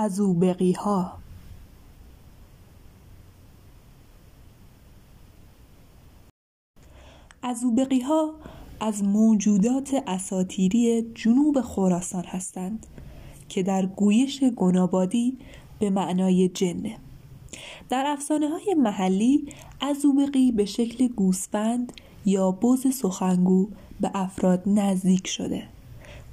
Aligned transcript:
ازوبقی 0.00 0.72
ها 0.72 1.12
ها 8.08 8.34
از 8.80 9.04
موجودات 9.04 10.02
اساطیری 10.06 11.02
جنوب 11.14 11.60
خراسان 11.60 12.24
هستند 12.24 12.86
که 13.48 13.62
در 13.62 13.86
گویش 13.86 14.44
گنابادی 14.44 15.38
به 15.78 15.90
معنای 15.90 16.48
جنه 16.48 16.96
در 17.88 18.04
افسانه 18.06 18.48
های 18.48 18.74
محلی 18.74 19.52
ازوبقی 19.80 20.52
به 20.52 20.64
شکل 20.64 21.08
گوسفند 21.08 21.92
یا 22.26 22.50
بز 22.50 22.94
سخنگو 22.94 23.68
به 24.00 24.10
افراد 24.14 24.62
نزدیک 24.66 25.26
شده 25.26 25.68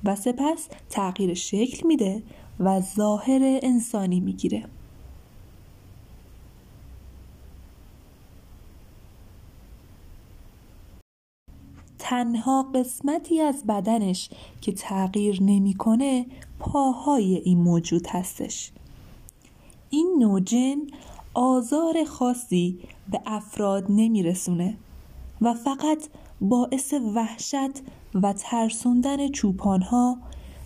و 0.03 0.15
سپس 0.15 0.67
تغییر 0.89 1.33
شکل 1.33 1.87
میده 1.87 2.23
و 2.59 2.81
ظاهر 2.81 3.59
انسانی 3.63 4.19
می‌گیره. 4.19 4.65
تنها 11.99 12.63
قسمتی 12.75 13.41
از 13.41 13.63
بدنش 13.67 14.29
که 14.61 14.71
تغییر 14.71 15.43
نمی‌کنه 15.43 16.25
پاهای 16.59 17.35
این 17.35 17.57
موجود 17.57 18.07
هستش. 18.07 18.71
این 19.89 20.15
نوع 20.19 20.39
جن 20.39 20.77
آزار 21.33 22.03
خاصی 22.03 22.79
به 23.11 23.21
افراد 23.25 23.85
نمیرسونه 23.89 24.77
و 25.41 25.53
فقط 25.53 26.07
باعث 26.41 26.93
وحشت 27.15 27.81
و 28.13 28.33
ترسوندن 28.33 29.27
چوپانها 29.27 30.17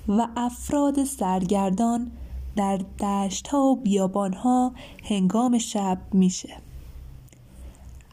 و 0.07 0.27
افراد 0.37 1.03
سرگردان 1.03 2.11
در 2.55 2.77
دشتها 2.77 3.63
و 3.63 3.75
بیابانها 3.75 4.73
هنگام 5.03 5.57
شب 5.57 5.97
میشه 6.13 6.57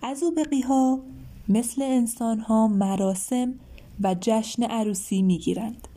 ازوبقیها 0.02 0.98
مثل 1.48 1.82
انسانها 1.82 2.68
مراسم 2.68 3.54
و 4.00 4.16
جشن 4.20 4.62
عروسی 4.62 5.22
می‌گیرند 5.22 5.88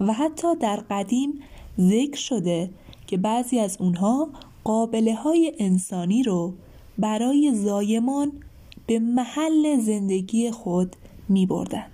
و 0.00 0.12
حتی 0.12 0.56
در 0.56 0.76
قدیم 0.76 1.40
ذکر 1.80 2.16
شده 2.16 2.70
که 3.06 3.16
بعضی 3.16 3.58
از 3.58 3.76
اونها 3.80 4.28
قابله 4.64 5.14
های 5.14 5.52
انسانی 5.58 6.22
رو 6.22 6.54
برای 6.98 7.52
زایمان 7.54 8.32
به 8.86 8.98
محل 8.98 9.80
زندگی 9.80 10.50
خود 10.50 10.96
می 11.28 11.46
بردند. 11.46 11.91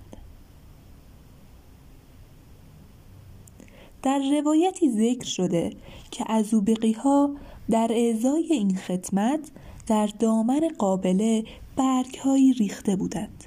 در 4.03 4.19
روایتی 4.39 4.89
ذکر 4.89 5.25
شده 5.25 5.73
که 6.11 6.23
ازوبقی 6.27 6.91
ها 6.91 7.35
در 7.69 7.87
اعضای 7.91 8.53
این 8.53 8.75
خدمت 8.75 9.51
در 9.87 10.09
دامن 10.19 10.61
قابله 10.77 11.43
برگهایی 11.75 12.53
ریخته 12.53 12.95
بودند. 12.95 13.45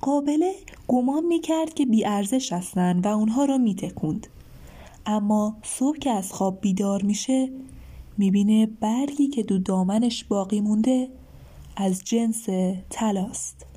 قابله 0.00 0.52
گمان 0.88 1.24
می‌کرد 1.24 1.74
که 1.74 1.86
بیارزش 1.86 2.52
هستند 2.52 3.06
و 3.06 3.08
اونها 3.08 3.44
را 3.44 3.58
میتکوند 3.58 4.26
اما 5.06 5.56
صبح 5.62 5.98
که 5.98 6.10
از 6.10 6.32
خواب 6.32 6.60
بیدار 6.60 7.02
میشه 7.02 7.48
می‌بینه 8.18 8.66
برگی 8.66 9.28
که 9.28 9.42
دو 9.42 9.58
دامنش 9.58 10.24
باقی 10.24 10.60
مونده 10.60 11.08
از 11.76 12.04
جنس 12.04 12.46
تلاست 12.90 13.67